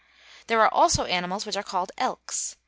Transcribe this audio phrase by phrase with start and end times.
[0.47, 2.55] There are also animals which are called elks.